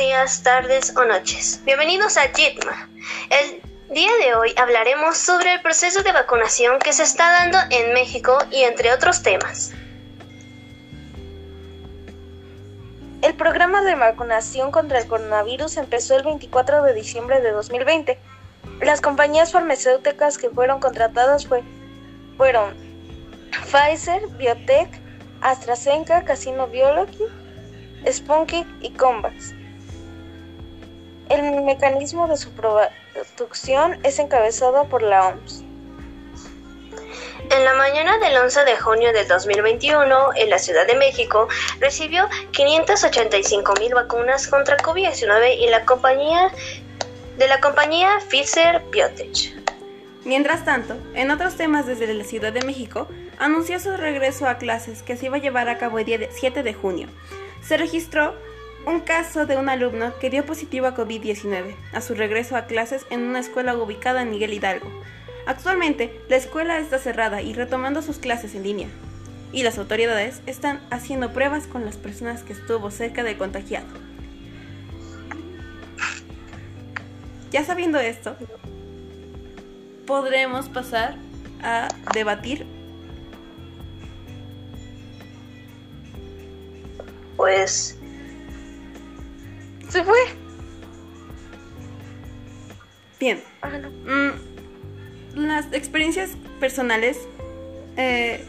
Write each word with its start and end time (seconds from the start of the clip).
días, 0.00 0.42
tardes 0.42 0.96
o 0.96 1.04
noches. 1.04 1.60
Bienvenidos 1.66 2.16
a 2.16 2.22
Jitma. 2.34 2.88
El 3.28 3.60
día 3.94 4.10
de 4.24 4.34
hoy 4.34 4.54
hablaremos 4.56 5.18
sobre 5.18 5.52
el 5.52 5.60
proceso 5.60 6.02
de 6.02 6.10
vacunación 6.10 6.78
que 6.78 6.94
se 6.94 7.02
está 7.02 7.30
dando 7.30 7.58
en 7.68 7.92
México 7.92 8.38
y 8.50 8.62
entre 8.62 8.94
otros 8.94 9.22
temas. 9.22 9.72
El 13.20 13.34
programa 13.34 13.82
de 13.82 13.94
vacunación 13.94 14.70
contra 14.70 15.00
el 15.00 15.06
coronavirus 15.06 15.76
empezó 15.76 16.16
el 16.16 16.22
24 16.22 16.82
de 16.82 16.94
diciembre 16.94 17.42
de 17.42 17.50
2020. 17.50 18.18
Las 18.80 19.02
compañías 19.02 19.52
farmacéuticas 19.52 20.38
que 20.38 20.48
fueron 20.48 20.80
contratadas 20.80 21.46
fueron 22.38 22.74
Pfizer, 23.70 24.26
Biotech, 24.38 24.98
AstraZeneca, 25.42 26.24
Casino 26.24 26.68
Biology, 26.68 27.24
Spunky 28.10 28.64
y 28.80 28.92
Combax. 28.92 29.59
El 31.30 31.62
mecanismo 31.62 32.26
de 32.26 32.36
su 32.36 32.50
producción 32.50 34.00
es 34.02 34.18
encabezado 34.18 34.86
por 34.86 35.00
la 35.00 35.28
OMS. 35.28 35.62
En 37.50 37.64
la 37.64 37.74
mañana 37.74 38.18
del 38.18 38.36
11 38.36 38.64
de 38.64 38.76
junio 38.76 39.12
del 39.12 39.28
2021, 39.28 40.30
en 40.34 40.50
la 40.50 40.58
Ciudad 40.58 40.88
de 40.88 40.96
México, 40.96 41.46
recibió 41.78 42.28
585 42.50 43.74
mil 43.78 43.94
vacunas 43.94 44.48
contra 44.48 44.76
COVID-19 44.78 45.56
y 45.56 45.68
la 45.68 45.84
compañía 45.84 46.50
de 47.38 47.46
la 47.46 47.60
compañía 47.60 48.18
Pfizer 48.28 48.82
Biotech. 48.90 49.54
Mientras 50.24 50.64
tanto, 50.64 50.96
en 51.14 51.30
otros 51.30 51.56
temas 51.56 51.86
desde 51.86 52.12
la 52.12 52.24
Ciudad 52.24 52.52
de 52.52 52.62
México, 52.62 53.06
anunció 53.38 53.78
su 53.78 53.96
regreso 53.96 54.48
a 54.48 54.58
clases 54.58 55.04
que 55.04 55.16
se 55.16 55.26
iba 55.26 55.36
a 55.36 55.40
llevar 55.40 55.68
a 55.68 55.78
cabo 55.78 56.00
el 56.00 56.04
día 56.06 56.18
7 56.28 56.64
de 56.64 56.74
junio. 56.74 57.06
Se 57.62 57.76
registró 57.76 58.34
un 58.86 59.00
caso 59.00 59.46
de 59.46 59.56
un 59.56 59.68
alumno 59.68 60.18
que 60.18 60.30
dio 60.30 60.46
positivo 60.46 60.86
a 60.86 60.94
COVID-19 60.94 61.74
a 61.92 62.00
su 62.00 62.14
regreso 62.14 62.56
a 62.56 62.66
clases 62.66 63.06
en 63.10 63.20
una 63.22 63.40
escuela 63.40 63.76
ubicada 63.76 64.22
en 64.22 64.30
Miguel 64.30 64.54
Hidalgo. 64.54 64.90
Actualmente, 65.46 66.20
la 66.28 66.36
escuela 66.36 66.78
está 66.78 66.98
cerrada 66.98 67.42
y 67.42 67.52
retomando 67.52 68.02
sus 68.02 68.18
clases 68.18 68.54
en 68.54 68.62
línea. 68.62 68.88
Y 69.52 69.62
las 69.62 69.78
autoridades 69.78 70.42
están 70.46 70.80
haciendo 70.90 71.32
pruebas 71.32 71.66
con 71.66 71.84
las 71.84 71.96
personas 71.96 72.42
que 72.42 72.52
estuvo 72.52 72.90
cerca 72.90 73.22
del 73.24 73.36
contagiado. 73.36 73.88
Ya 77.50 77.64
sabiendo 77.64 77.98
esto, 77.98 78.36
podremos 80.06 80.68
pasar 80.68 81.16
a 81.62 81.88
debatir 82.14 82.64
pues 87.36 87.99
se 89.90 90.04
fue. 90.04 90.18
Bien. 93.18 93.42
Ah, 93.60 93.68
no. 93.68 93.90
Mm, 93.90 95.46
las 95.46 95.72
experiencias 95.72 96.30
personales 96.58 97.18
eh, 97.96 98.44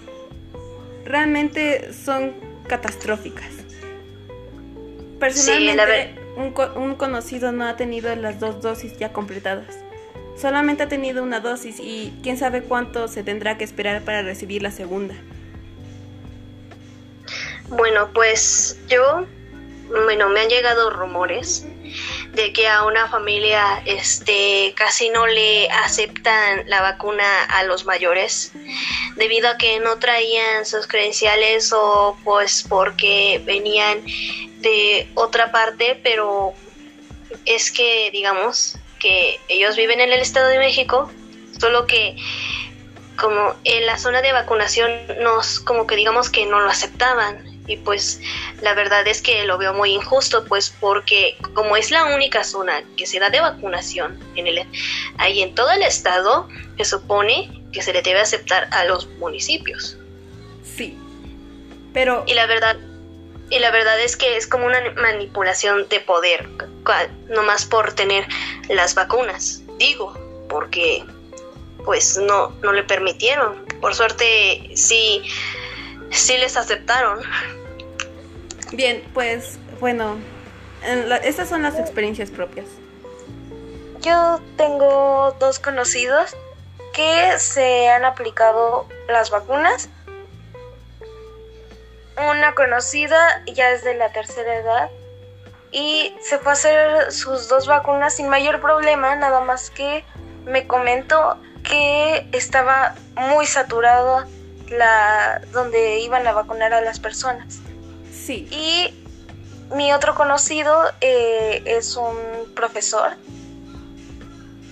realmente 1.06 1.94
son 1.94 2.34
catastróficas. 2.68 3.50
Personalmente, 5.20 6.16
un, 6.36 6.54
un 6.82 6.96
conocido 6.96 7.52
no 7.52 7.66
ha 7.66 7.76
tenido 7.76 8.16
las 8.16 8.40
dos 8.40 8.62
dosis 8.62 8.98
ya 8.98 9.12
completadas. 9.12 9.78
Solamente 10.38 10.84
ha 10.84 10.88
tenido 10.88 11.22
una 11.22 11.40
dosis 11.40 11.80
y 11.80 12.14
quién 12.24 12.38
sabe 12.38 12.64
cuánto 12.64 13.08
se 13.08 13.24
tendrá 13.24 13.58
que 13.58 13.64
esperar 13.64 14.02
para 14.04 14.24
recibir 14.24 14.64
la 14.64 14.72
segunda. 14.72 15.14
Bueno, 17.70 18.10
pues 18.14 18.80
yo, 18.88 19.26
bueno, 19.92 20.30
me 20.30 20.42
han 20.42 20.50
llegado 20.50 20.90
rumores 20.90 21.66
de 22.34 22.54
que 22.54 22.68
a 22.68 22.86
una 22.86 23.08
familia 23.10 23.82
este 23.86 24.74
casi 24.76 25.10
no 25.10 25.28
le 25.28 25.70
aceptan 25.70 26.64
la 26.68 26.82
vacuna 26.82 27.44
a 27.46 27.64
los 27.64 27.86
mayores 27.86 28.54
debido 29.18 29.50
a 29.50 29.58
que 29.58 29.80
no 29.80 30.00
traían 30.00 30.66
sus 30.66 30.88
credenciales 30.88 31.74
o 31.74 32.18
pues 32.24 32.66
porque 32.68 33.42
venían 33.46 34.04
de 34.60 35.10
otra 35.16 35.52
parte, 35.52 36.00
pero 36.02 36.54
es 37.46 37.72
que 37.72 38.10
digamos 38.12 38.78
que 39.00 39.40
ellos 39.50 39.76
viven 39.76 40.00
en 40.00 40.14
el 40.14 40.20
Estado 40.20 40.48
de 40.48 40.60
México, 40.60 41.12
solo 41.60 41.88
que 41.88 42.16
como 43.20 43.56
en 43.66 43.86
la 43.86 43.98
zona 43.98 44.22
de 44.22 44.32
vacunación 44.32 44.92
nos 45.20 45.60
como 45.60 45.86
que 45.86 45.96
digamos 45.96 46.30
que 46.30 46.46
no 46.46 46.60
lo 46.62 46.70
aceptaban 46.70 47.51
y 47.72 47.78
pues 47.78 48.20
la 48.62 48.74
verdad 48.74 49.08
es 49.08 49.22
que 49.22 49.46
lo 49.46 49.58
veo 49.58 49.74
muy 49.74 49.92
injusto 49.92 50.44
pues 50.46 50.76
porque 50.80 51.38
como 51.54 51.78
es 51.78 51.90
la 51.90 52.04
única 52.06 52.44
zona 52.44 52.84
que 52.98 53.06
se 53.06 53.20
da 53.20 53.30
de 53.30 53.40
vacunación 53.40 54.20
en 54.36 54.48
el 54.48 54.68
ahí 55.18 55.42
en 55.42 55.56
todo 55.56 55.72
el 55.72 55.82
estado 55.84 56.50
se 56.78 56.84
supone 56.84 57.62
que 57.72 57.82
se 57.82 57.94
le 57.94 58.02
debe 58.02 58.20
aceptar 58.20 58.68
a 58.72 58.84
los 58.84 59.08
municipios. 59.20 59.98
Sí. 60.64 60.98
Pero 61.94 62.24
y 62.28 62.34
la 62.34 62.46
verdad 62.46 62.78
y 63.50 63.60
la 63.60 63.72
verdad 63.72 64.00
es 64.02 64.18
que 64.18 64.36
es 64.36 64.48
como 64.48 64.66
una 64.66 64.82
manipulación 64.92 65.88
de 65.88 66.02
poder 66.02 66.48
nomás 67.30 67.66
por 67.66 67.94
tener 67.94 68.28
las 68.68 68.96
vacunas. 68.96 69.62
Digo 69.78 70.14
porque 70.50 71.06
pues 71.86 72.18
no 72.18 72.50
no 72.62 72.74
le 72.74 72.84
permitieron. 72.84 73.66
Por 73.80 73.96
suerte 73.96 74.70
sí 74.76 75.24
sí 76.10 76.38
les 76.38 76.58
aceptaron. 76.58 77.20
Bien, 78.72 79.04
pues 79.14 79.60
bueno, 79.80 80.18
estas 81.24 81.50
son 81.50 81.64
las 81.64 81.78
experiencias 81.78 82.32
propias. 82.32 82.68
Yo 84.00 84.40
tengo 84.56 85.36
dos 85.40 85.60
conocidos 85.60 86.36
que 86.94 87.38
se 87.38 87.90
han 87.90 88.06
aplicado 88.06 88.88
las 89.08 89.30
vacunas. 89.30 89.90
Una 92.18 92.54
conocida 92.56 93.44
ya 93.46 93.72
es 93.72 93.84
de 93.84 93.96
la 93.96 94.12
tercera 94.12 94.56
edad 94.56 94.90
y 95.72 96.16
se 96.22 96.38
fue 96.38 96.52
a 96.52 96.54
hacer 96.54 97.12
sus 97.12 97.48
dos 97.48 97.68
vacunas 97.68 98.16
sin 98.16 98.30
mayor 98.30 98.62
problema, 98.62 99.16
nada 99.16 99.42
más 99.42 99.70
que 99.70 100.04
me 100.46 100.68
comentó 100.68 101.38
que 101.64 102.28
estaba 102.32 102.96
muy 103.16 103.46
saturado 103.46 104.26
la 104.70 105.42
donde 105.52 106.00
iban 106.00 106.26
a 106.28 106.32
vacunar 106.34 106.74
a 106.74 106.82
las 106.82 107.00
personas. 107.00 107.60
Y 108.30 108.94
mi 109.74 109.94
otro 109.94 110.16
conocido 110.16 110.84
eh, 111.02 111.64
es 111.66 111.96
un 111.96 112.16
profesor 112.56 113.18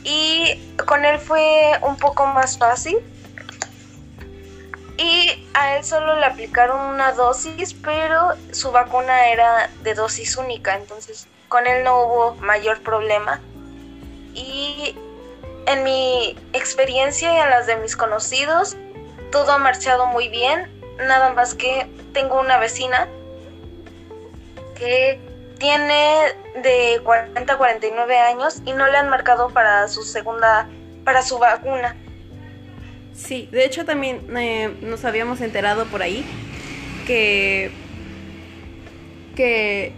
y 0.03 0.59
con 0.85 1.05
él 1.05 1.19
fue 1.19 1.73
un 1.81 1.97
poco 1.97 2.25
más 2.25 2.57
fácil. 2.57 2.97
Y 4.97 5.47
a 5.53 5.77
él 5.77 5.83
solo 5.85 6.19
le 6.19 6.25
aplicaron 6.25 6.93
una 6.93 7.13
dosis, 7.13 7.73
pero 7.73 8.33
su 8.51 8.71
vacuna 8.71 9.29
era 9.29 9.69
de 9.81 9.93
dosis 9.93 10.35
única, 10.35 10.75
entonces 10.75 11.27
con 11.47 11.67
él 11.67 11.83
no 11.83 12.03
hubo 12.03 12.35
mayor 12.35 12.81
problema. 12.81 13.39
Y 14.33 14.95
en 15.67 15.83
mi 15.83 16.37
experiencia 16.53 17.33
y 17.33 17.37
en 17.37 17.49
las 17.49 17.65
de 17.65 17.77
mis 17.77 17.95
conocidos, 17.95 18.75
todo 19.31 19.51
ha 19.53 19.57
marchado 19.57 20.05
muy 20.07 20.27
bien, 20.27 20.69
nada 20.97 21.33
más 21.33 21.55
que 21.55 21.87
tengo 22.11 22.39
una 22.39 22.57
vecina 22.57 23.07
que 24.79 25.19
tiene 25.59 26.15
de 26.63 27.01
40 27.03 27.53
a 27.53 27.57
49 27.57 28.17
años 28.17 28.61
y 28.65 28.71
no 28.71 28.87
le 28.87 28.97
han 28.97 29.09
marcado 29.09 29.49
para 29.49 29.87
su 29.87 30.03
segunda, 30.03 30.67
para 31.03 31.21
su 31.21 31.37
vacuna. 31.37 31.95
Sí, 33.13 33.49
de 33.51 33.65
hecho 33.65 33.85
también 33.85 34.25
eh, 34.37 34.73
nos 34.81 35.03
habíamos 35.03 35.41
enterado 35.41 35.85
por 35.85 36.01
ahí 36.01 36.25
que, 37.05 37.71
que 39.35 39.91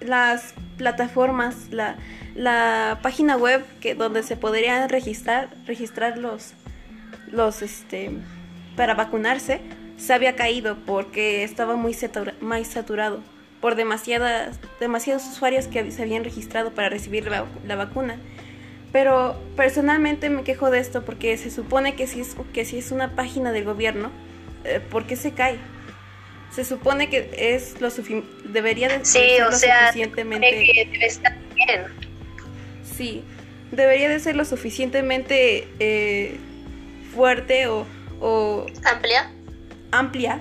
las 0.00 0.54
plataformas, 0.78 1.70
la, 1.70 1.96
la 2.34 3.00
página 3.02 3.36
web 3.36 3.62
que 3.80 3.94
donde 3.94 4.22
se 4.22 4.36
podrían 4.36 4.88
registrar, 4.88 5.50
registrar 5.66 6.16
los, 6.16 6.54
los 7.30 7.60
este 7.60 8.12
para 8.76 8.94
vacunarse 8.94 9.60
se 9.98 10.14
había 10.14 10.36
caído 10.36 10.76
porque 10.86 11.42
estaba 11.42 11.74
muy, 11.74 11.96
muy 12.40 12.64
saturado 12.64 13.20
por 13.60 13.74
demasiadas, 13.74 14.58
demasiados 14.80 15.24
usuarios 15.26 15.66
que 15.66 15.90
se 15.90 16.02
habían 16.02 16.24
registrado 16.24 16.72
para 16.72 16.88
recibir 16.88 17.28
la, 17.28 17.76
vacuna. 17.76 18.16
Pero 18.92 19.40
personalmente 19.56 20.30
me 20.30 20.44
quejo 20.44 20.70
de 20.70 20.78
esto 20.78 21.04
porque 21.04 21.36
se 21.36 21.50
supone 21.50 21.94
que 21.94 22.06
si 22.06 22.20
es, 22.20 22.36
que 22.52 22.64
si 22.64 22.78
es 22.78 22.90
una 22.90 23.14
página 23.14 23.52
del 23.52 23.64
gobierno, 23.64 24.10
eh, 24.64 24.80
¿por 24.80 25.06
qué 25.06 25.16
se 25.16 25.32
cae? 25.32 25.58
Se 26.50 26.64
supone 26.64 27.10
que 27.10 27.30
es 27.36 27.80
lo 27.80 27.90
debería 28.44 28.88
de 28.88 29.04
ser 29.04 29.40
lo 29.40 29.52
suficientemente 29.52 30.50
bien. 31.54 31.84
Sí, 32.82 33.22
debería 33.70 34.08
de 34.08 34.18
ser 34.18 34.34
lo 34.34 34.44
suficientemente 34.46 35.68
eh, 35.78 36.38
fuerte 37.14 37.66
o, 37.66 37.86
amplia 38.84 39.30
amplia 39.90 40.40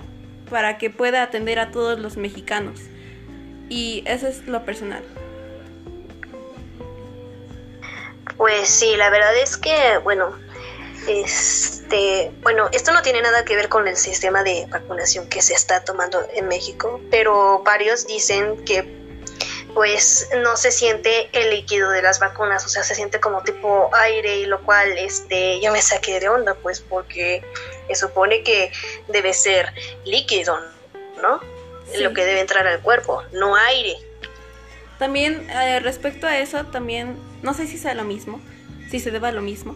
para 0.50 0.78
que 0.78 0.90
pueda 0.90 1.24
atender 1.24 1.60
a 1.60 1.72
todos 1.72 2.00
los 2.00 2.18
mexicanos. 2.18 2.82
Y 3.70 4.04
eso 4.06 4.28
es 4.28 4.48
lo 4.48 4.64
personal. 4.64 5.04
Pues 8.38 8.70
sí, 8.70 8.96
la 8.96 9.10
verdad 9.10 9.36
es 9.38 9.58
que, 9.58 9.98
bueno, 10.04 10.36
este, 11.08 12.32
bueno, 12.42 12.70
esto 12.72 12.92
no 12.92 13.02
tiene 13.02 13.22
nada 13.22 13.46
que 13.46 13.56
ver 13.56 13.70
con 13.70 13.88
el 13.88 13.96
sistema 13.96 14.44
de 14.44 14.68
vacunación 14.70 15.28
que 15.28 15.42
se 15.42 15.54
está 15.54 15.84
tomando 15.84 16.20
en 16.34 16.48
México, 16.48 17.02
pero 17.10 17.64
varios 17.64 18.06
dicen 18.06 18.64
que 18.66 18.98
pues 19.74 20.28
no 20.44 20.58
se 20.58 20.72
siente 20.72 21.30
el 21.34 21.52
líquido 21.52 21.92
de 21.92 22.02
las 22.02 22.20
vacunas, 22.20 22.66
o 22.66 22.70
sea, 22.70 22.84
se 22.84 22.96
siente 22.96 23.20
como 23.20 23.44
tipo 23.44 23.92
aire 23.94 24.38
y 24.38 24.46
lo 24.46 24.64
cual 24.64 24.98
este 24.98 25.62
yo 25.62 25.72
me 25.72 25.82
saqué 25.82 26.20
de 26.20 26.30
onda 26.30 26.56
pues 26.56 26.82
porque 26.82 27.44
se 27.88 27.96
supone 27.96 28.44
que 28.44 28.72
debe 29.08 29.34
ser 29.34 29.72
líquido, 30.04 30.60
¿no? 31.22 31.40
Lo 32.02 32.14
que 32.14 32.26
debe 32.26 32.42
entrar 32.42 32.68
al 32.68 32.82
cuerpo, 32.82 33.24
no 33.34 33.56
aire. 33.56 33.96
También 35.00 35.48
eh, 35.50 35.80
respecto 35.80 36.28
a 36.28 36.38
eso, 36.40 36.66
también 36.66 37.16
no 37.44 37.54
sé 37.54 37.68
si 37.68 37.78
sea 37.78 37.94
lo 37.94 38.04
mismo, 38.04 38.42
si 38.90 39.00
se 39.00 39.12
deba 39.12 39.30
a 39.30 39.32
lo 39.32 39.42
mismo, 39.42 39.76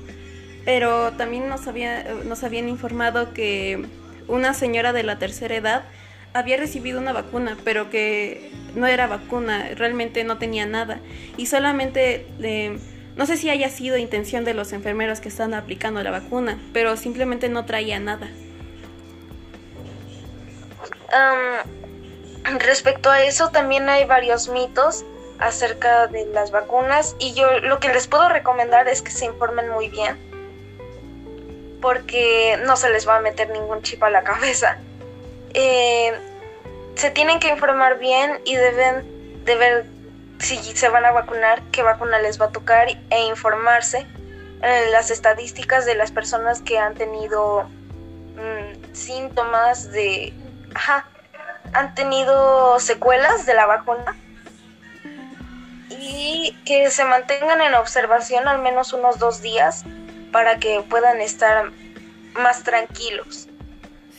pero 0.65 1.11
también 1.13 1.47
nos, 1.47 1.67
había, 1.67 2.03
nos 2.25 2.43
habían 2.43 2.69
informado 2.69 3.33
que 3.33 3.85
una 4.27 4.53
señora 4.53 4.93
de 4.93 5.03
la 5.03 5.19
tercera 5.19 5.55
edad 5.55 5.83
había 6.33 6.57
recibido 6.57 6.99
una 6.99 7.13
vacuna, 7.13 7.57
pero 7.63 7.89
que 7.89 8.51
no 8.75 8.87
era 8.87 9.07
vacuna, 9.07 9.69
realmente 9.75 10.23
no 10.23 10.37
tenía 10.37 10.65
nada. 10.65 10.99
Y 11.37 11.47
solamente, 11.47 12.25
no 13.15 13.25
sé 13.25 13.37
si 13.37 13.49
haya 13.49 13.69
sido 13.69 13.97
intención 13.97 14.45
de 14.45 14.53
los 14.53 14.71
enfermeros 14.73 15.19
que 15.19 15.29
están 15.29 15.53
aplicando 15.53 16.01
la 16.03 16.11
vacuna, 16.11 16.57
pero 16.73 16.95
simplemente 16.95 17.49
no 17.49 17.65
traía 17.65 17.99
nada. 17.99 18.29
Respecto 22.43 23.09
a 23.09 23.23
eso, 23.23 23.49
también 23.49 23.89
hay 23.89 24.05
varios 24.05 24.47
mitos 24.47 25.05
acerca 25.39 26.07
de 26.07 26.25
las 26.27 26.51
vacunas 26.51 27.15
y 27.19 27.33
yo 27.33 27.59
lo 27.59 27.79
que 27.79 27.89
les 27.89 28.07
puedo 28.07 28.29
recomendar 28.29 28.87
es 28.87 29.01
que 29.01 29.11
se 29.11 29.25
informen 29.25 29.69
muy 29.69 29.89
bien 29.89 30.17
porque 31.81 32.59
no 32.63 32.77
se 32.77 32.89
les 32.91 33.07
va 33.07 33.17
a 33.17 33.21
meter 33.21 33.49
ningún 33.49 33.81
chip 33.81 34.03
a 34.03 34.09
la 34.09 34.23
cabeza. 34.23 34.77
Eh, 35.53 36.13
se 36.95 37.09
tienen 37.09 37.39
que 37.39 37.49
informar 37.49 37.97
bien 37.97 38.39
y 38.45 38.55
deben 38.55 39.43
de 39.43 39.55
ver 39.55 39.85
si 40.37 40.57
se 40.57 40.89
van 40.89 41.05
a 41.05 41.11
vacunar, 41.11 41.61
qué 41.71 41.83
vacuna 41.83 42.19
les 42.19 42.39
va 42.39 42.45
a 42.45 42.51
tocar 42.51 42.87
e 43.09 43.21
informarse 43.25 44.05
en 44.61 44.91
las 44.91 45.11
estadísticas 45.11 45.85
de 45.85 45.95
las 45.95 46.11
personas 46.11 46.61
que 46.61 46.77
han 46.77 46.93
tenido 46.93 47.63
mm, 48.35 48.93
síntomas 48.93 49.91
de... 49.91 50.33
han 51.73 51.95
tenido 51.95 52.79
secuelas 52.79 53.45
de 53.45 53.53
la 53.53 53.65
vacuna 53.65 54.15
y 55.89 56.55
que 56.65 56.89
se 56.89 57.05
mantengan 57.05 57.61
en 57.61 57.75
observación 57.75 58.47
al 58.47 58.61
menos 58.61 58.93
unos 58.93 59.19
dos 59.19 59.41
días 59.41 59.83
para 60.31 60.59
que 60.59 60.83
puedan 60.89 61.21
estar 61.21 61.71
más 62.33 62.63
tranquilos. 62.63 63.47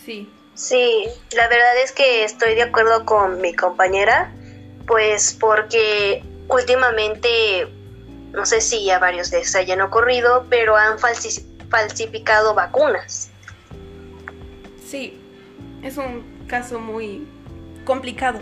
Sí. 0.05 0.31
Sí, 0.55 1.09
la 1.35 1.49
verdad 1.49 1.79
es 1.83 1.93
que 1.93 2.25
estoy 2.25 2.55
de 2.55 2.63
acuerdo 2.63 3.07
con 3.07 3.41
mi 3.41 3.55
compañera, 3.55 4.31
pues 4.87 5.37
porque 5.39 6.23
últimamente, 6.49 7.69
no 8.33 8.45
sé 8.45 8.61
si 8.61 8.85
ya 8.85 8.99
varios 8.99 9.31
de 9.31 9.41
estos 9.41 9.57
hayan 9.57 9.81
ocurrido, 9.81 10.47
pero 10.51 10.77
han 10.77 10.99
falsificado 10.99 12.55
vacunas. 12.55 13.31
Sí, 14.87 15.19
es 15.83 15.97
un 15.97 16.45
caso 16.47 16.79
muy 16.79 17.27
complicado. 17.85 18.41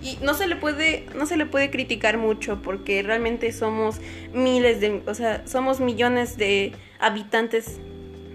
Y 0.00 0.18
no 0.22 0.34
se 0.34 0.46
le 0.46 0.56
puede, 0.56 1.06
no 1.14 1.26
se 1.26 1.36
le 1.36 1.44
puede 1.44 1.70
criticar 1.70 2.18
mucho 2.18 2.62
porque 2.62 3.02
realmente 3.02 3.52
somos 3.52 4.00
miles 4.32 4.80
de, 4.80 5.02
o 5.06 5.14
sea, 5.14 5.46
somos 5.46 5.80
millones 5.80 6.36
de 6.36 6.72
habitantes, 7.00 7.80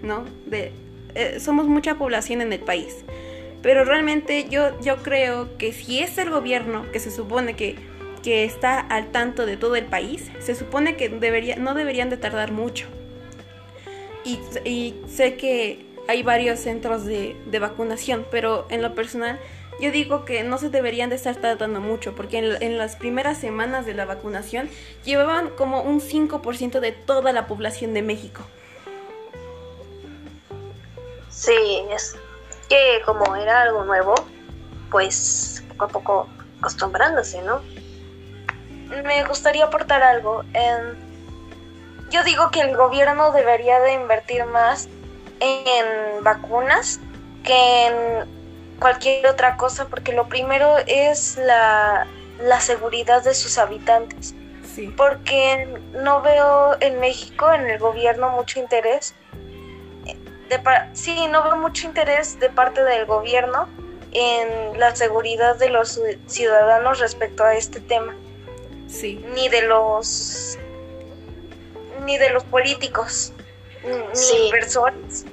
¿no? 0.02 0.24
De, 0.46 0.72
eh, 1.14 1.40
somos 1.40 1.66
mucha 1.66 1.94
población 1.94 2.42
en 2.42 2.52
el 2.52 2.60
país. 2.60 3.04
Pero 3.62 3.84
realmente 3.84 4.46
yo, 4.50 4.78
yo 4.82 4.98
creo 4.98 5.56
que 5.56 5.72
si 5.72 6.00
es 6.00 6.18
el 6.18 6.28
gobierno 6.28 6.84
que 6.92 7.00
se 7.00 7.10
supone 7.10 7.54
que, 7.54 7.76
que 8.22 8.44
está 8.44 8.78
al 8.78 9.10
tanto 9.10 9.46
de 9.46 9.56
todo 9.56 9.76
el 9.76 9.86
país, 9.86 10.30
se 10.40 10.54
supone 10.54 10.96
que 10.96 11.08
debería, 11.08 11.56
no 11.56 11.72
deberían 11.72 12.10
de 12.10 12.18
tardar 12.18 12.52
mucho. 12.52 12.86
Y, 14.22 14.38
y 14.68 14.94
sé 15.08 15.36
que 15.36 15.93
hay 16.08 16.22
varios 16.22 16.60
centros 16.60 17.04
de, 17.04 17.36
de 17.46 17.58
vacunación, 17.58 18.26
pero 18.30 18.66
en 18.70 18.82
lo 18.82 18.94
personal 18.94 19.38
yo 19.80 19.90
digo 19.90 20.24
que 20.24 20.44
no 20.44 20.58
se 20.58 20.70
deberían 20.70 21.10
de 21.10 21.16
estar 21.16 21.36
tardando 21.36 21.80
mucho, 21.80 22.14
porque 22.14 22.38
en, 22.38 22.78
las 22.78 22.96
primeras 22.96 23.38
semanas 23.38 23.86
de 23.86 23.94
la 23.94 24.04
vacunación 24.04 24.70
llevaban 25.04 25.50
como 25.50 25.82
un 25.82 26.00
5% 26.00 26.80
de 26.80 26.92
toda 26.92 27.32
la 27.32 27.46
población 27.46 27.92
de 27.92 28.02
México. 28.02 28.42
Sí, 31.28 31.84
es 31.90 32.16
que 32.68 33.02
como 33.04 33.34
era 33.34 33.62
algo 33.62 33.84
nuevo, 33.84 34.14
pues 34.90 35.64
poco 35.70 35.84
a 35.84 35.88
poco 35.88 36.28
acostumbrándose, 36.60 37.42
¿no? 37.42 37.60
Me 39.04 39.24
gustaría 39.24 39.64
aportar 39.64 40.02
algo. 40.02 40.44
yo 42.10 42.22
digo 42.22 42.50
que 42.52 42.60
el 42.60 42.76
gobierno 42.76 43.32
debería 43.32 43.80
de 43.80 43.94
invertir 43.94 44.44
más 44.46 44.88
en 45.44 46.24
vacunas 46.24 47.00
que 47.42 47.86
en 47.86 48.78
cualquier 48.78 49.26
otra 49.26 49.56
cosa, 49.56 49.86
porque 49.86 50.12
lo 50.12 50.28
primero 50.28 50.76
es 50.86 51.36
la, 51.36 52.06
seguridad 52.60 53.22
de 53.22 53.34
sus 53.34 53.58
habitantes. 53.58 54.34
Sí. 54.74 54.92
Porque 54.96 55.68
no 55.92 56.20
veo 56.22 56.76
en 56.80 56.98
México, 56.98 57.52
en 57.52 57.70
el 57.70 57.78
gobierno, 57.78 58.30
mucho 58.30 58.58
interés. 58.58 59.14
De 60.48 60.60
sí, 60.92 61.26
no 61.28 61.42
veo 61.44 61.56
mucho 61.56 61.86
interés 61.86 62.38
de 62.40 62.50
parte 62.50 62.82
del 62.82 63.06
gobierno 63.06 63.68
en 64.12 64.78
la 64.78 64.94
seguridad 64.94 65.56
de 65.56 65.68
los 65.68 66.00
ciudadanos 66.26 66.98
respecto 67.00 67.44
a 67.44 67.54
este 67.54 67.80
tema. 67.80 68.14
Sí. 68.88 69.24
Ni 69.34 69.48
de 69.48 69.62
los 69.62 70.58
ni 72.04 72.18
de 72.18 72.30
los 72.30 72.44
políticos, 72.44 73.32
ni 73.84 74.46
inversores. 74.46 75.24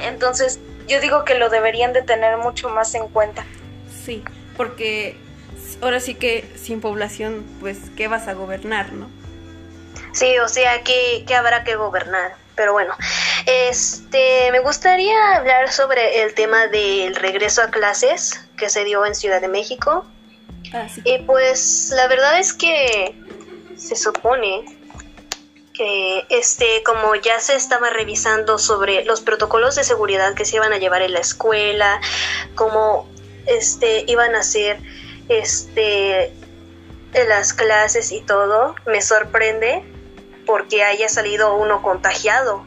Entonces, 0.00 0.60
yo 0.86 1.00
digo 1.00 1.24
que 1.24 1.34
lo 1.34 1.50
deberían 1.50 1.92
de 1.92 2.02
tener 2.02 2.36
mucho 2.38 2.68
más 2.68 2.94
en 2.94 3.08
cuenta. 3.08 3.44
Sí, 4.04 4.24
porque 4.56 5.16
ahora 5.80 6.00
sí 6.00 6.14
que 6.14 6.44
sin 6.56 6.80
población, 6.80 7.44
pues, 7.60 7.78
¿qué 7.96 8.08
vas 8.08 8.28
a 8.28 8.34
gobernar, 8.34 8.92
no? 8.92 9.08
Sí, 10.12 10.38
o 10.38 10.48
sea, 10.48 10.82
¿qué, 10.82 11.24
habrá 11.36 11.64
que 11.64 11.76
gobernar? 11.76 12.34
Pero 12.56 12.72
bueno, 12.72 12.94
este, 13.46 14.50
me 14.52 14.60
gustaría 14.60 15.36
hablar 15.36 15.72
sobre 15.72 16.22
el 16.22 16.34
tema 16.34 16.66
del 16.66 17.14
regreso 17.14 17.62
a 17.62 17.70
clases 17.70 18.44
que 18.56 18.68
se 18.68 18.84
dio 18.84 19.06
en 19.06 19.14
Ciudad 19.14 19.40
de 19.40 19.48
México. 19.48 20.04
Ah, 20.74 20.88
sí. 20.88 21.00
Y 21.04 21.18
pues 21.20 21.92
la 21.94 22.06
verdad 22.08 22.38
es 22.38 22.52
que 22.52 23.14
se 23.76 23.96
supone 23.96 24.79
este, 26.28 26.82
como 26.82 27.14
ya 27.14 27.40
se 27.40 27.54
estaba 27.54 27.90
revisando 27.90 28.58
sobre 28.58 29.04
los 29.04 29.20
protocolos 29.20 29.76
de 29.76 29.84
seguridad 29.84 30.34
que 30.34 30.44
se 30.44 30.56
iban 30.56 30.72
a 30.72 30.78
llevar 30.78 31.02
en 31.02 31.12
la 31.12 31.20
escuela, 31.20 32.00
cómo 32.54 33.08
este, 33.46 34.04
iban 34.06 34.34
a 34.34 34.42
ser 34.42 34.78
este, 35.28 36.32
las 37.12 37.52
clases 37.52 38.12
y 38.12 38.20
todo, 38.20 38.74
me 38.86 39.00
sorprende 39.02 39.84
porque 40.46 40.84
haya 40.84 41.08
salido 41.08 41.54
uno 41.54 41.82
contagiado. 41.82 42.64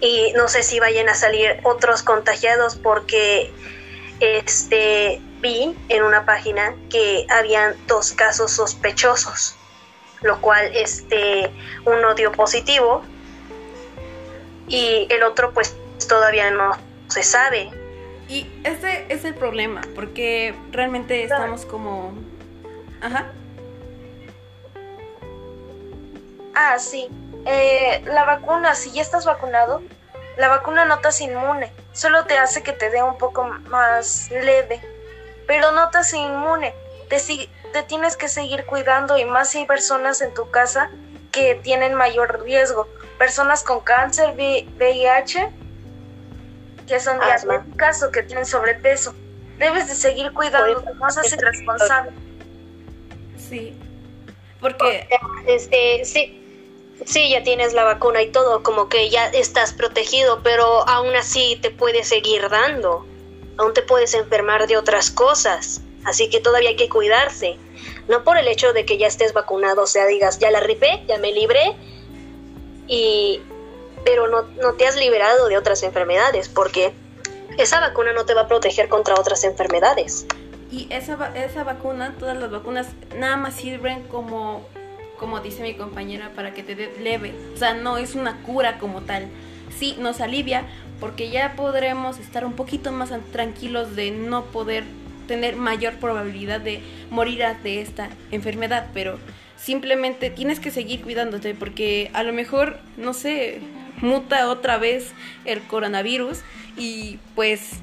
Y 0.00 0.32
no 0.34 0.48
sé 0.48 0.62
si 0.62 0.80
vayan 0.80 1.08
a 1.08 1.14
salir 1.14 1.60
otros 1.64 2.02
contagiados 2.02 2.76
porque 2.76 3.52
este 4.20 5.20
vi 5.40 5.76
en 5.88 6.02
una 6.02 6.24
página 6.24 6.74
que 6.88 7.26
habían 7.28 7.76
dos 7.86 8.12
casos 8.12 8.52
sospechosos 8.52 9.57
lo 10.22 10.40
cual 10.40 10.70
este 10.74 11.50
uno 11.84 12.14
dio 12.14 12.32
positivo 12.32 13.02
y 14.66 15.06
el 15.10 15.22
otro 15.22 15.52
pues 15.52 15.76
todavía 16.08 16.50
no 16.50 16.72
se 17.08 17.22
sabe. 17.22 17.70
Y 18.28 18.46
ese 18.62 19.06
es 19.08 19.24
el 19.24 19.34
problema, 19.34 19.80
porque 19.94 20.54
realmente 20.70 21.24
estamos 21.24 21.64
como... 21.64 22.12
Ajá. 23.00 23.32
Ah, 26.54 26.78
sí. 26.78 27.08
Eh, 27.46 28.02
la 28.04 28.24
vacuna, 28.24 28.74
si 28.74 28.90
ya 28.92 29.00
estás 29.00 29.24
vacunado, 29.24 29.80
la 30.36 30.48
vacuna 30.48 30.84
no 30.84 30.98
te 30.98 31.08
hace 31.08 31.24
inmune, 31.24 31.72
solo 31.92 32.26
te 32.26 32.36
hace 32.36 32.62
que 32.62 32.72
te 32.72 32.90
dé 32.90 33.02
un 33.02 33.16
poco 33.16 33.44
más 33.44 34.30
leve, 34.30 34.80
pero 35.46 35.72
no 35.72 35.88
te 35.90 35.98
hace 35.98 36.18
inmune, 36.18 36.74
te, 37.08 37.18
te 37.72 37.82
tienes 37.82 38.16
que 38.16 38.28
seguir 38.28 38.64
cuidando 38.66 39.18
y 39.18 39.24
más 39.24 39.50
si 39.50 39.58
hay 39.58 39.66
personas 39.66 40.20
en 40.20 40.34
tu 40.34 40.50
casa 40.50 40.90
que 41.32 41.54
tienen 41.56 41.94
mayor 41.94 42.42
riesgo. 42.42 42.88
Personas 43.18 43.62
con 43.62 43.80
cáncer, 43.80 44.34
VIH, 44.34 45.50
que 46.86 47.00
son 47.00 47.18
diabéticas 47.20 48.02
o 48.02 48.10
que 48.10 48.22
tienen 48.22 48.46
sobrepeso. 48.46 49.14
debes 49.58 49.88
de 49.88 49.94
seguir 49.94 50.32
cuidando, 50.32 50.82
no 50.94 51.10
seas 51.10 51.32
irresponsable. 51.32 52.12
Sí, 53.36 53.76
porque... 54.60 55.08
Este, 55.46 56.04
sí, 56.04 56.38
sí, 57.04 57.30
ya 57.30 57.42
tienes 57.42 57.72
la 57.72 57.84
vacuna 57.84 58.22
y 58.22 58.30
todo, 58.30 58.62
como 58.62 58.88
que 58.88 59.10
ya 59.10 59.26
estás 59.28 59.72
protegido, 59.72 60.42
pero 60.42 60.88
aún 60.88 61.14
así 61.16 61.58
te 61.60 61.70
puede 61.70 62.04
seguir 62.04 62.48
dando. 62.48 63.06
Aún 63.56 63.74
te 63.74 63.82
puedes 63.82 64.14
enfermar 64.14 64.66
de 64.68 64.76
otras 64.76 65.10
cosas. 65.10 65.80
Así 66.04 66.30
que 66.30 66.40
todavía 66.40 66.70
hay 66.70 66.76
que 66.76 66.88
cuidarse. 66.88 67.56
No 68.08 68.24
por 68.24 68.38
el 68.38 68.48
hecho 68.48 68.72
de 68.72 68.84
que 68.84 68.98
ya 68.98 69.06
estés 69.06 69.32
vacunado, 69.32 69.82
o 69.82 69.86
sea, 69.86 70.06
digas, 70.06 70.38
ya 70.38 70.50
la 70.50 70.60
ripé, 70.60 71.02
ya 71.06 71.18
me 71.18 71.32
libré, 71.32 71.76
y, 72.86 73.40
pero 74.04 74.28
no, 74.28 74.42
no 74.60 74.74
te 74.74 74.86
has 74.86 74.96
liberado 74.96 75.48
de 75.48 75.58
otras 75.58 75.82
enfermedades, 75.82 76.48
porque 76.48 76.94
esa 77.58 77.80
vacuna 77.80 78.12
no 78.12 78.24
te 78.24 78.34
va 78.34 78.42
a 78.42 78.48
proteger 78.48 78.88
contra 78.88 79.14
otras 79.14 79.44
enfermedades. 79.44 80.26
Y 80.70 80.86
esa, 80.90 81.32
esa 81.34 81.64
vacuna, 81.64 82.14
todas 82.18 82.36
las 82.36 82.50
vacunas, 82.50 82.88
nada 83.16 83.36
más 83.36 83.54
sirven 83.54 84.02
como, 84.04 84.66
como 85.18 85.40
dice 85.40 85.62
mi 85.62 85.74
compañera, 85.74 86.32
para 86.34 86.54
que 86.54 86.62
te 86.62 86.74
dé 86.74 86.92
leve. 87.00 87.34
O 87.54 87.56
sea, 87.56 87.74
no 87.74 87.98
es 87.98 88.14
una 88.14 88.42
cura 88.42 88.78
como 88.78 89.02
tal. 89.02 89.28
Sí, 89.78 89.96
nos 89.98 90.20
alivia 90.20 90.64
porque 91.00 91.30
ya 91.30 91.54
podremos 91.56 92.18
estar 92.18 92.44
un 92.44 92.54
poquito 92.54 92.90
más 92.92 93.10
tranquilos 93.32 93.94
de 93.94 94.10
no 94.10 94.44
poder 94.46 94.84
tener 95.28 95.54
mayor 95.54 95.94
probabilidad 95.94 96.60
de 96.60 96.82
morir 97.10 97.44
de 97.62 97.80
esta 97.80 98.08
enfermedad, 98.32 98.88
pero 98.92 99.20
simplemente 99.56 100.30
tienes 100.30 100.58
que 100.58 100.72
seguir 100.72 101.02
cuidándote 101.02 101.54
porque 101.54 102.10
a 102.14 102.24
lo 102.24 102.32
mejor, 102.32 102.80
no 102.96 103.14
sé, 103.14 103.60
muta 103.98 104.48
otra 104.48 104.78
vez 104.78 105.12
el 105.44 105.60
coronavirus 105.62 106.40
y 106.76 107.20
pues 107.36 107.74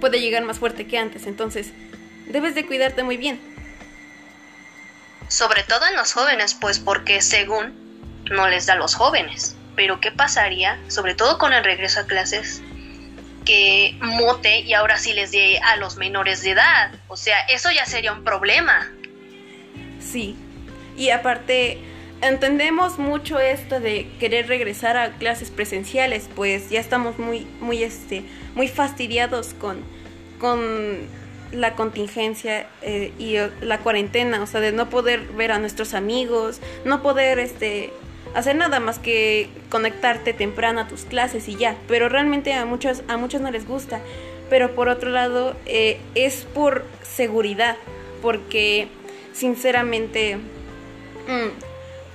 puede 0.00 0.20
llegar 0.20 0.44
más 0.44 0.60
fuerte 0.60 0.86
que 0.86 0.98
antes, 0.98 1.26
entonces 1.26 1.72
debes 2.26 2.54
de 2.54 2.66
cuidarte 2.66 3.02
muy 3.02 3.16
bien. 3.16 3.40
Sobre 5.28 5.62
todo 5.64 5.86
en 5.86 5.96
los 5.96 6.12
jóvenes, 6.12 6.54
pues 6.54 6.78
porque 6.78 7.20
según 7.20 7.88
no 8.30 8.48
les 8.48 8.66
da 8.66 8.74
a 8.74 8.76
los 8.76 8.94
jóvenes. 8.94 9.56
Pero 9.76 10.00
¿qué 10.00 10.10
pasaría, 10.10 10.78
sobre 10.88 11.14
todo 11.14 11.38
con 11.38 11.52
el 11.52 11.62
regreso 11.62 12.00
a 12.00 12.06
clases, 12.06 12.62
que 13.48 13.96
mote 14.02 14.60
y 14.60 14.74
ahora 14.74 14.98
sí 14.98 15.14
les 15.14 15.30
dé 15.30 15.58
a 15.60 15.76
los 15.76 15.96
menores 15.96 16.42
de 16.42 16.50
edad? 16.50 16.92
O 17.08 17.16
sea, 17.16 17.40
eso 17.48 17.70
ya 17.72 17.86
sería 17.86 18.12
un 18.12 18.22
problema. 18.22 18.92
Sí, 20.00 20.36
y 20.98 21.08
aparte 21.08 21.78
entendemos 22.20 22.98
mucho 22.98 23.40
esto 23.40 23.80
de 23.80 24.06
querer 24.20 24.48
regresar 24.48 24.98
a 24.98 25.12
clases 25.12 25.50
presenciales, 25.50 26.28
pues 26.36 26.68
ya 26.68 26.78
estamos 26.78 27.18
muy, 27.18 27.46
muy, 27.60 27.82
este, 27.82 28.22
muy 28.54 28.68
fastidiados 28.68 29.54
con, 29.54 29.82
con 30.38 31.08
la 31.50 31.74
contingencia 31.74 32.66
eh, 32.82 33.14
y 33.18 33.36
la 33.64 33.78
cuarentena, 33.78 34.42
o 34.42 34.46
sea, 34.46 34.60
de 34.60 34.72
no 34.72 34.90
poder 34.90 35.20
ver 35.20 35.52
a 35.52 35.58
nuestros 35.58 35.94
amigos, 35.94 36.60
no 36.84 37.02
poder, 37.02 37.38
este, 37.38 37.94
hacer 38.34 38.56
nada 38.56 38.80
más 38.80 38.98
que 38.98 39.48
conectarte 39.70 40.32
temprano 40.32 40.80
a 40.80 40.88
tus 40.88 41.04
clases 41.04 41.48
y 41.48 41.56
ya. 41.56 41.76
Pero 41.86 42.08
realmente 42.08 42.52
a 42.52 42.64
muchos, 42.64 43.02
a 43.08 43.16
muchos 43.16 43.40
no 43.40 43.50
les 43.50 43.66
gusta. 43.66 44.00
Pero 44.50 44.74
por 44.74 44.88
otro 44.88 45.10
lado, 45.10 45.56
eh, 45.66 46.00
es 46.14 46.46
por 46.54 46.84
seguridad, 47.02 47.76
porque 48.22 48.88
sinceramente, 49.32 50.36
mm, 50.36 51.48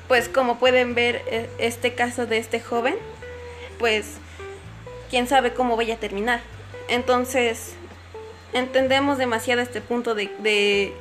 pues 0.08 0.30
como 0.30 0.58
pueden 0.58 0.96
ver 0.96 1.22
eh, 1.28 1.50
este 1.60 1.94
caso 1.94 2.26
de 2.26 2.38
este 2.38 2.60
joven, 2.60 2.96
pues 3.78 4.16
quién 5.10 5.28
sabe 5.28 5.54
cómo 5.54 5.78
vaya 5.78 5.96
a 5.96 6.00
terminar. 6.00 6.42
Entonces, 6.88 7.76
entendemos 8.54 9.18
demasiado 9.18 9.62
este 9.62 9.82
punto 9.82 10.16
de, 10.16 10.32
de 10.40 10.94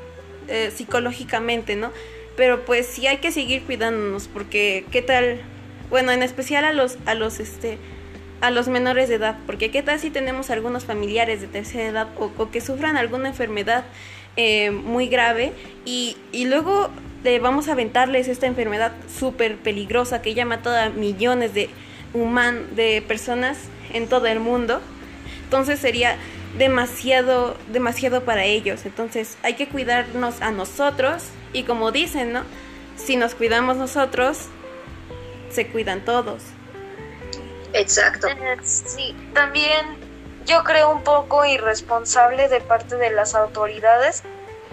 eh, 0.49 0.71
psicológicamente, 0.75 1.77
¿no? 1.77 1.93
Pero 2.37 2.65
pues 2.65 2.87
sí 2.87 3.07
hay 3.07 3.19
que 3.19 3.33
seguir 3.33 3.63
cuidándonos 3.63 4.29
porque 4.29 4.85
qué 4.91 5.03
tal, 5.03 5.41
bueno, 5.91 6.13
en 6.13 6.23
especial 6.23 6.65
a 6.65 6.73
los 6.73 6.99
a 7.07 7.15
los 7.15 7.41
este 7.41 7.79
a 8.41 8.51
los 8.51 8.67
menores 8.67 9.09
de 9.09 9.15
edad, 9.17 9.39
porque 9.47 9.71
qué 9.71 9.83
tal 9.83 10.01
si 10.01 10.11
tenemos 10.11 10.51
algunos 10.51 10.85
familiares 10.85 11.41
de 11.41 11.47
tercera 11.47 11.89
edad 11.89 12.09
o, 12.19 12.51
que 12.51 12.61
sufran 12.61 12.97
alguna 12.97 13.29
enfermedad 13.29 13.85
eh, 14.37 14.73
muy 14.73 15.07
grave 15.07 15.53
y, 15.85 16.17
y 16.33 16.47
luego 16.47 16.91
vamos 17.41 17.69
a 17.69 17.73
aventarles 17.73 18.27
esta 18.27 18.47
enfermedad 18.47 18.93
súper 19.09 19.57
peligrosa 19.57 20.23
que 20.23 20.35
ya 20.35 20.45
matado 20.45 20.77
a 20.77 20.89
millones 20.89 21.55
de 21.55 21.71
human 22.15 22.75
de 22.75 23.03
personas 23.07 23.59
en 23.93 24.09
todo 24.09 24.27
el 24.27 24.41
mundo. 24.41 24.81
Entonces 25.45 25.79
sería 25.79 26.17
demasiado, 26.59 27.57
demasiado 27.69 28.25
para 28.25 28.45
ellos. 28.45 28.85
Entonces 28.87 29.37
hay 29.43 29.55
que 29.55 29.69
cuidarnos 29.69 30.41
a 30.43 30.51
nosotros 30.51 31.25
y 31.53 31.65
como 31.65 31.93
dicen, 31.93 32.33
¿no? 32.33 32.43
Si 32.97 33.17
nos 33.17 33.35
cuidamos 33.35 33.77
nosotros, 33.77 34.49
se 35.51 35.67
cuidan 35.69 36.05
todos. 36.05 36.43
Exacto. 37.73 38.29
Sí, 38.63 39.17
también 39.33 39.97
yo 40.47 40.63
creo 40.65 40.91
un 40.91 41.03
poco 41.03 41.45
irresponsable 41.45 42.49
de 42.49 42.61
parte 42.61 42.97
de 42.97 43.11
las 43.11 43.35
autoridades. 43.35 44.23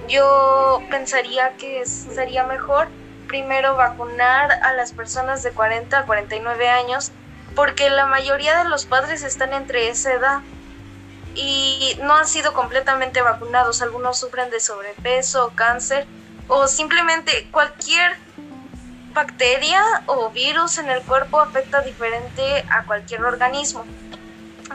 Yo 0.07 0.81
pensaría 0.89 1.55
que 1.57 1.85
sería 1.85 2.43
mejor 2.43 2.87
primero 3.27 3.75
vacunar 3.75 4.51
a 4.51 4.73
las 4.73 4.91
personas 4.91 5.43
de 5.43 5.51
40 5.51 5.99
a 5.99 6.05
49 6.05 6.67
años 6.67 7.11
porque 7.55 7.89
la 7.89 8.05
mayoría 8.05 8.63
de 8.63 8.69
los 8.69 8.85
padres 8.85 9.23
están 9.23 9.53
entre 9.53 9.89
esa 9.89 10.13
edad 10.13 10.39
y 11.35 11.97
no 12.01 12.15
han 12.15 12.27
sido 12.27 12.53
completamente 12.53 13.21
vacunados. 13.21 13.81
Algunos 13.81 14.19
sufren 14.19 14.49
de 14.49 14.59
sobrepeso, 14.59 15.53
cáncer 15.55 16.07
o 16.47 16.67
simplemente 16.67 17.49
cualquier 17.51 18.17
bacteria 19.13 19.81
o 20.07 20.29
virus 20.31 20.77
en 20.77 20.89
el 20.89 21.01
cuerpo 21.03 21.39
afecta 21.39 21.81
diferente 21.81 22.65
a 22.69 22.85
cualquier 22.85 23.23
organismo. 23.23 23.85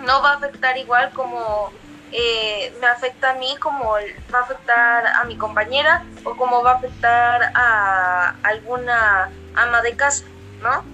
No 0.03 0.23
va 0.23 0.33
a 0.33 0.37
afectar 0.37 0.77
igual 0.79 1.13
como 1.13 1.73
eh, 2.17 2.73
me 2.81 2.87
afecta 2.87 3.31
a 3.31 3.35
mí, 3.35 3.57
como 3.59 3.91
va 4.33 4.39
a 4.39 4.43
afectar 4.43 5.05
a 5.07 5.25
mi 5.25 5.37
compañera 5.37 6.07
o 6.25 6.37
como 6.37 6.63
va 6.63 6.73
a 6.73 6.75
afectar 6.77 7.43
a 7.55 8.37
alguna 8.45 9.31
ama 9.55 9.83
de 9.83 9.97
casa, 9.97 10.25
¿no? 10.61 10.85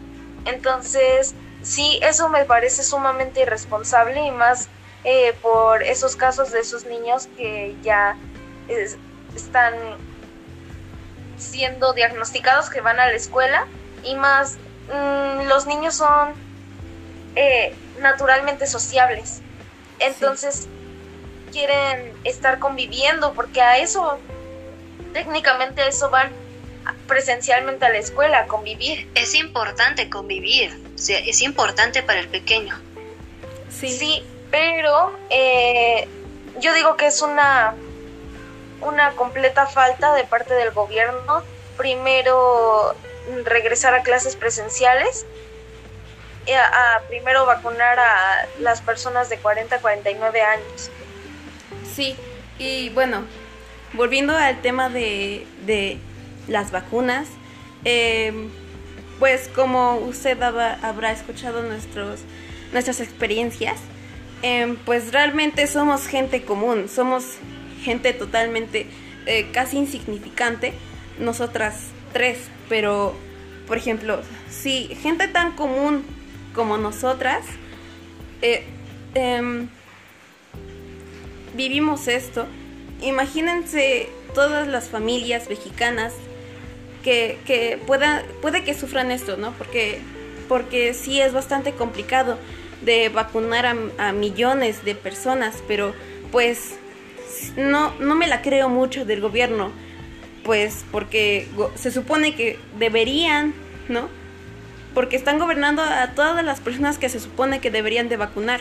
Entonces, 0.46 1.34
sí, 1.62 1.98
eso 2.02 2.30
me 2.30 2.46
parece 2.46 2.82
sumamente 2.82 3.42
irresponsable 3.42 4.24
y 4.24 4.30
más 4.30 4.70
eh, 5.04 5.34
por 5.40 5.82
esos 5.82 6.16
casos 6.16 6.52
de 6.52 6.60
esos 6.60 6.84
niños 6.84 7.28
que 7.36 7.74
ya 7.82 8.16
están 9.34 9.74
siendo 11.38 11.92
diagnosticados 11.94 12.68
que 12.68 12.80
van 12.80 13.00
a 13.00 13.06
la 13.06 13.14
escuela 13.14 13.66
y 14.04 14.14
más 14.14 14.58
mm, 14.92 15.48
los 15.48 15.66
niños 15.66 15.94
son 15.94 16.34
eh, 17.34 17.74
naturalmente 18.00 18.66
sociables. 18.66 19.40
Entonces 19.98 20.68
quieren 21.52 22.14
estar 22.24 22.58
conviviendo 22.58 23.32
porque 23.32 23.60
a 23.62 23.78
eso 23.78 24.18
técnicamente 25.12 25.82
a 25.82 25.88
eso 25.88 26.10
van 26.10 26.30
presencialmente 27.06 27.84
a 27.86 27.88
la 27.88 27.98
escuela 27.98 28.40
a 28.40 28.46
convivir. 28.46 29.10
Es 29.14 29.34
importante 29.34 30.08
convivir 30.08 30.78
o 30.94 30.98
sea, 30.98 31.18
es 31.18 31.40
importante 31.40 32.02
para 32.02 32.20
el 32.20 32.28
pequeño. 32.28 32.78
Sí, 33.70 33.90
sí 33.90 34.22
pero 34.50 35.12
eh, 35.30 36.08
yo 36.60 36.74
digo 36.74 36.96
que 36.96 37.06
es 37.06 37.22
una, 37.22 37.74
una 38.80 39.12
completa 39.12 39.66
falta 39.66 40.14
de 40.14 40.24
parte 40.24 40.54
del 40.54 40.72
gobierno. 40.72 41.42
Primero 41.76 42.94
regresar 43.44 43.94
a 43.94 44.02
clases 44.02 44.36
presenciales, 44.36 45.24
eh, 46.46 46.56
a, 46.56 47.00
primero 47.08 47.46
vacunar 47.46 47.98
a 47.98 48.46
las 48.58 48.80
personas 48.80 49.28
de 49.28 49.38
40 49.38 49.76
a 49.76 49.80
49 49.80 50.42
años. 50.42 50.90
Sí, 51.94 52.16
y 52.58 52.90
bueno, 52.90 53.24
volviendo 53.92 54.36
al 54.36 54.60
tema 54.60 54.88
de, 54.88 55.46
de 55.64 55.98
las 56.48 56.70
vacunas, 56.70 57.28
em, 57.84 58.50
pues 59.18 59.48
como 59.48 59.96
usted 59.96 60.40
habrá 60.42 61.12
escuchado 61.12 61.62
nuestros, 61.62 62.20
nuestras 62.72 63.00
experiencias, 63.00 63.78
Em, 64.42 64.76
pues 64.76 65.12
realmente 65.12 65.66
somos 65.66 66.06
gente 66.06 66.42
común, 66.42 66.88
somos 66.88 67.24
gente 67.82 68.12
totalmente 68.14 68.86
eh, 69.26 69.48
casi 69.52 69.76
insignificante, 69.76 70.72
nosotras 71.18 71.74
tres, 72.12 72.38
pero 72.68 73.14
por 73.66 73.76
ejemplo, 73.76 74.20
si 74.48 74.86
gente 75.02 75.28
tan 75.28 75.52
común 75.52 76.04
como 76.54 76.78
nosotras 76.78 77.44
eh, 78.40 78.64
em, 79.14 79.68
vivimos 81.54 82.08
esto, 82.08 82.46
imagínense 83.02 84.08
todas 84.34 84.66
las 84.66 84.88
familias 84.88 85.48
mexicanas 85.50 86.14
que, 87.04 87.38
que 87.46 87.78
pueda, 87.86 88.24
puede 88.40 88.64
que 88.64 88.72
sufran 88.72 89.10
esto, 89.10 89.36
¿no? 89.36 89.52
Porque, 89.52 90.00
porque 90.48 90.94
sí 90.94 91.20
es 91.20 91.32
bastante 91.32 91.72
complicado 91.72 92.38
de 92.82 93.08
vacunar 93.08 93.66
a, 93.98 94.12
millones 94.12 94.84
de 94.84 94.94
personas, 94.94 95.56
pero 95.68 95.94
pues 96.32 96.74
no, 97.56 97.94
no 98.00 98.14
me 98.14 98.26
la 98.26 98.42
creo 98.42 98.68
mucho 98.68 99.04
del 99.04 99.20
gobierno, 99.20 99.72
pues 100.44 100.84
porque 100.90 101.48
se 101.74 101.90
supone 101.90 102.34
que 102.34 102.58
deberían, 102.78 103.54
¿no? 103.88 104.08
Porque 104.94 105.16
están 105.16 105.38
gobernando 105.38 105.82
a 105.82 106.14
todas 106.14 106.44
las 106.44 106.60
personas 106.60 106.98
que 106.98 107.08
se 107.08 107.20
supone 107.20 107.60
que 107.60 107.70
deberían 107.70 108.08
de 108.08 108.16
vacunar. 108.16 108.60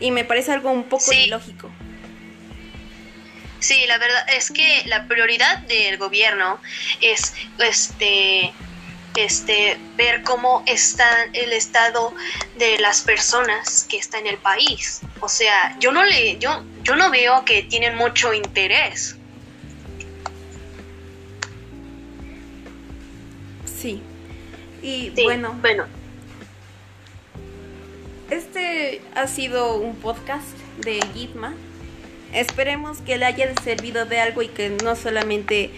Y 0.00 0.10
me 0.10 0.24
parece 0.24 0.52
algo 0.52 0.70
un 0.70 0.84
poco 0.84 1.12
ilógico. 1.12 1.70
Sí, 3.60 3.84
la 3.86 3.98
verdad 3.98 4.26
es 4.36 4.50
que 4.50 4.82
la 4.86 5.06
prioridad 5.06 5.58
del 5.60 5.96
gobierno 5.96 6.60
es 7.00 7.34
este 7.58 8.52
este 9.24 9.78
ver 9.96 10.22
cómo 10.22 10.62
está 10.66 11.08
el 11.32 11.52
estado 11.52 12.12
de 12.58 12.78
las 12.78 13.02
personas 13.02 13.86
que 13.88 13.96
están 13.96 14.26
en 14.26 14.34
el 14.34 14.38
país. 14.38 15.00
O 15.20 15.28
sea, 15.28 15.76
yo 15.78 15.92
no 15.92 16.04
le 16.04 16.38
yo 16.38 16.64
yo 16.82 16.96
no 16.96 17.10
veo 17.10 17.44
que 17.44 17.62
tienen 17.62 17.96
mucho 17.96 18.32
interés. 18.32 19.16
Sí. 23.80 24.02
Y 24.82 25.10
bueno, 25.22 25.56
bueno. 25.60 25.86
Este 28.30 29.00
ha 29.14 29.26
sido 29.28 29.76
un 29.76 29.96
podcast 29.96 30.46
de 30.78 31.00
Gitma. 31.14 31.54
Esperemos 32.32 32.98
que 32.98 33.16
le 33.16 33.24
haya 33.24 33.52
servido 33.62 34.04
de 34.04 34.20
algo 34.20 34.42
y 34.42 34.48
que 34.48 34.70
no 34.70 34.96
solamente... 34.96 35.70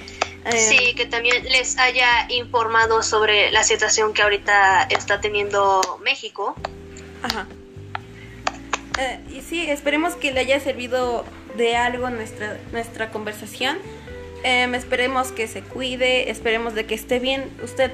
Eh, 0.50 0.59
sí, 0.59 0.95
que 0.95 1.07
también 1.07 1.45
les 1.45 1.78
haya 1.78 2.26
informado 2.31 3.02
sobre 3.02 3.50
la 3.50 3.62
situación 3.62 4.14
que 4.14 4.23
ahorita 4.23 4.85
está 4.85 5.21
teniendo 5.21 6.00
México. 6.02 6.55
Ajá. 7.23 7.47
Eh, 8.99 9.21
y 9.31 9.40
sí, 9.43 9.71
esperemos 9.71 10.14
que 10.14 10.33
le 10.33 10.40
haya 10.40 10.59
servido 10.61 11.25
de 11.57 11.76
algo 11.76 12.09
nuestra, 12.11 12.59
nuestra 12.73 13.11
conversación. 13.11 13.78
Em, 14.45 14.75
esperemos 14.75 15.33
que 15.33 15.49
se 15.49 15.62
cuide, 15.62 16.31
esperemos 16.31 16.75
de 16.75 16.87
que 16.87 16.95
esté 16.95 17.19
bien 17.19 17.50
usted, 17.62 17.90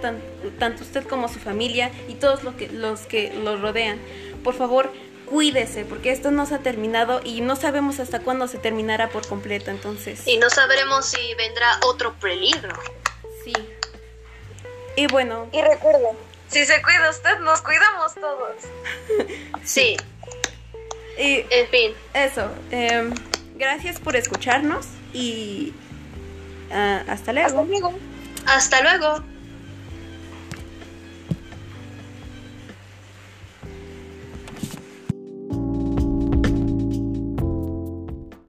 tanto 0.59 0.83
usted 0.83 1.05
como 1.05 1.29
su 1.29 1.41
familia 1.41 1.91
y 2.09 2.15
todos 2.15 2.45
los 2.45 2.55
que, 2.55 2.69
los 2.69 3.01
que 3.01 3.33
lo 3.33 3.57
rodean. 3.57 3.99
Por 4.43 4.55
favor, 4.55 4.93
cuídese, 5.27 5.85
porque 5.85 6.11
esto 6.11 6.31
no 6.31 6.47
se 6.47 6.57
ha 6.57 6.59
terminado 6.59 7.21
y 7.25 7.41
no 7.41 7.57
sabemos 7.57 8.01
hasta 8.01 8.21
cuándo 8.21 8.49
se 8.49 8.59
terminará 8.59 9.09
por 9.11 9.27
completo, 9.27 9.71
entonces. 9.71 10.27
Y 10.27 10.39
no 10.39 10.51
sabremos 10.51 11.07
si 11.07 11.35
vendrá 11.35 11.79
otro 11.87 12.15
peligro. 12.15 12.75
Sí. 13.45 13.53
Y 14.97 15.07
bueno. 15.09 15.49
Y 15.53 15.61
recuerden, 15.61 16.17
si 16.49 16.65
se 16.65 16.81
cuida 16.83 17.11
usted, 17.11 17.39
nos 17.41 17.63
cuidamos 17.63 18.15
todos. 18.15 18.57
sí. 19.65 19.97
Y, 21.19 21.47
en 21.51 21.69
fin. 21.69 21.93
Eso. 22.13 22.49
Em, 22.71 23.13
gracias 23.57 23.99
por 24.01 24.17
escucharnos 24.17 24.87
y 25.13 25.73
uh, 26.71 27.11
hasta 27.11 27.33
luego. 27.33 27.61
Hasta 27.61 27.65
luego. 27.65 27.95
Hasta 28.47 28.83
luego. 28.83 29.34